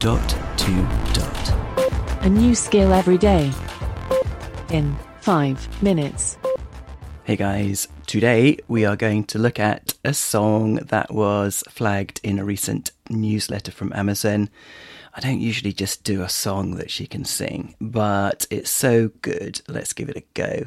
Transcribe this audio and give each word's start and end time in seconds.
Dot 0.00 0.30
to 0.56 0.72
dot. 1.12 2.22
A 2.22 2.28
new 2.30 2.54
skill 2.54 2.94
every 2.94 3.18
day. 3.18 3.52
In 4.70 4.96
five 5.20 5.82
minutes. 5.82 6.38
Hey 7.24 7.36
guys, 7.36 7.86
today 8.06 8.56
we 8.66 8.86
are 8.86 8.96
going 8.96 9.24
to 9.24 9.38
look 9.38 9.60
at 9.60 9.92
a 10.02 10.14
song 10.14 10.76
that 10.76 11.12
was 11.12 11.62
flagged 11.68 12.18
in 12.22 12.38
a 12.38 12.46
recent 12.46 12.92
newsletter 13.10 13.72
from 13.72 13.92
Amazon. 13.92 14.48
I 15.12 15.20
don't 15.20 15.42
usually 15.42 15.74
just 15.74 16.02
do 16.02 16.22
a 16.22 16.30
song 16.30 16.76
that 16.76 16.90
she 16.90 17.06
can 17.06 17.26
sing, 17.26 17.74
but 17.78 18.46
it's 18.50 18.70
so 18.70 19.10
good, 19.20 19.60
let's 19.68 19.92
give 19.92 20.08
it 20.08 20.16
a 20.16 20.24
go. 20.32 20.66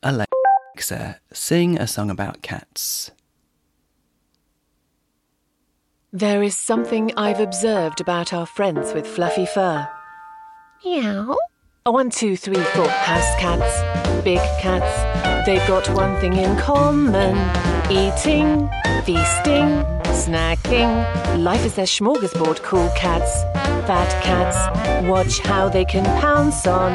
Alexa, 0.00 1.18
sing 1.32 1.76
a 1.76 1.88
song 1.88 2.08
about 2.08 2.42
cats. 2.42 3.10
There 6.14 6.44
is 6.44 6.56
something 6.56 7.10
I've 7.16 7.40
observed 7.40 8.00
about 8.00 8.32
our 8.32 8.46
friends 8.46 8.94
with 8.94 9.04
fluffy 9.04 9.46
fur. 9.46 9.88
Meow. 10.84 11.36
One, 11.86 12.08
two, 12.08 12.34
three, 12.34 12.54
four. 12.54 12.88
House 12.88 13.34
cats, 13.38 14.24
big 14.24 14.38
cats. 14.58 15.44
They've 15.44 15.68
got 15.68 15.86
one 15.90 16.18
thing 16.18 16.32
in 16.32 16.56
common 16.56 17.36
eating, 17.90 18.70
feasting, 19.04 19.84
snacking. 20.16 21.44
Life 21.44 21.62
is 21.66 21.74
their 21.74 21.84
smorgasbord, 21.84 22.62
cool 22.62 22.88
cats. 22.96 23.42
Fat 23.86 24.22
cats, 24.22 25.06
watch 25.06 25.40
how 25.40 25.68
they 25.68 25.84
can 25.84 26.04
pounce 26.22 26.66
on 26.66 26.92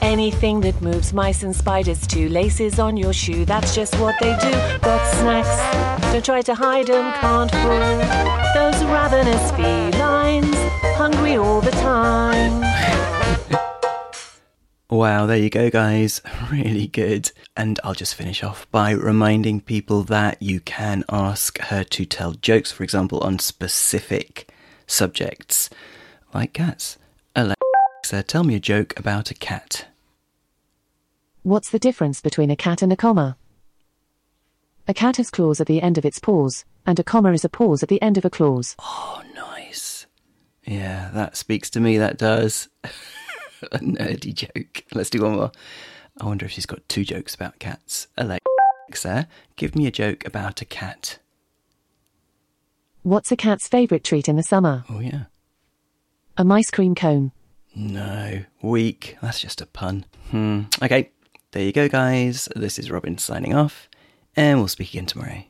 anything 0.00 0.62
that 0.62 0.80
moves 0.80 1.12
mice 1.12 1.42
and 1.42 1.54
spiders. 1.54 2.06
Two 2.06 2.30
laces 2.30 2.78
on 2.78 2.96
your 2.96 3.12
shoe, 3.12 3.44
that's 3.44 3.74
just 3.74 3.94
what 4.00 4.14
they 4.18 4.34
do. 4.40 4.50
Got 4.80 5.14
snacks, 5.16 6.10
don't 6.10 6.24
try 6.24 6.40
to 6.40 6.54
hide 6.54 6.86
them, 6.86 7.12
can't 7.20 7.50
fool 7.50 8.32
those 8.54 8.82
ravenous 8.84 9.50
felines, 9.52 10.71
Wow, 14.92 15.24
there 15.24 15.38
you 15.38 15.48
go, 15.48 15.70
guys. 15.70 16.20
Really 16.50 16.86
good. 16.86 17.32
And 17.56 17.80
I'll 17.82 17.94
just 17.94 18.14
finish 18.14 18.44
off 18.44 18.70
by 18.70 18.90
reminding 18.90 19.62
people 19.62 20.02
that 20.02 20.42
you 20.42 20.60
can 20.60 21.02
ask 21.08 21.58
her 21.58 21.82
to 21.82 22.04
tell 22.04 22.32
jokes, 22.32 22.70
for 22.70 22.84
example, 22.84 23.18
on 23.20 23.38
specific 23.38 24.52
subjects 24.86 25.70
like 26.34 26.52
cats. 26.52 26.98
Alexa, 27.34 28.24
tell 28.24 28.44
me 28.44 28.54
a 28.54 28.60
joke 28.60 28.92
about 28.98 29.30
a 29.30 29.34
cat. 29.34 29.86
What's 31.42 31.70
the 31.70 31.78
difference 31.78 32.20
between 32.20 32.50
a 32.50 32.56
cat 32.56 32.82
and 32.82 32.92
a 32.92 32.96
comma? 32.96 33.38
A 34.86 34.92
cat 34.92 35.16
has 35.16 35.30
claws 35.30 35.58
at 35.58 35.68
the 35.68 35.80
end 35.80 35.96
of 35.96 36.04
its 36.04 36.18
paws, 36.18 36.66
and 36.84 37.00
a 37.00 37.04
comma 37.04 37.32
is 37.32 37.46
a 37.46 37.48
pause 37.48 37.82
at 37.82 37.88
the 37.88 38.02
end 38.02 38.18
of 38.18 38.26
a 38.26 38.30
clause. 38.30 38.76
Oh, 38.78 39.22
nice. 39.34 40.04
Yeah, 40.66 41.10
that 41.14 41.38
speaks 41.38 41.70
to 41.70 41.80
me, 41.80 41.96
that 41.96 42.18
does. 42.18 42.68
a 43.72 43.78
nerdy 43.78 44.34
joke. 44.34 44.84
Let's 44.94 45.10
do 45.10 45.22
one 45.22 45.36
more. 45.36 45.52
I 46.20 46.26
wonder 46.26 46.44
if 46.44 46.52
she's 46.52 46.66
got 46.66 46.86
two 46.88 47.04
jokes 47.04 47.34
about 47.34 47.58
cats. 47.58 48.08
Alexa, 48.18 49.28
give 49.56 49.74
me 49.74 49.86
a 49.86 49.90
joke 49.90 50.26
about 50.26 50.60
a 50.60 50.64
cat. 50.64 51.18
What's 53.02 53.32
a 53.32 53.36
cat's 53.36 53.68
favourite 53.68 54.04
treat 54.04 54.28
in 54.28 54.36
the 54.36 54.42
summer? 54.42 54.84
Oh, 54.88 55.00
yeah. 55.00 55.24
A 56.36 56.44
mice 56.44 56.70
cream 56.70 56.94
cone. 56.94 57.32
No, 57.74 58.44
weak. 58.60 59.16
That's 59.22 59.40
just 59.40 59.60
a 59.60 59.66
pun. 59.66 60.04
Hmm. 60.30 60.62
Okay, 60.82 61.10
there 61.52 61.64
you 61.64 61.72
go, 61.72 61.88
guys. 61.88 62.48
This 62.54 62.78
is 62.78 62.90
Robin 62.90 63.18
signing 63.18 63.54
off, 63.54 63.88
and 64.36 64.58
we'll 64.58 64.68
speak 64.68 64.90
again 64.90 65.06
tomorrow. 65.06 65.42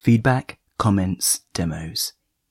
Feedback, 0.00 0.58
comments, 0.78 1.40
demos. 1.52 2.12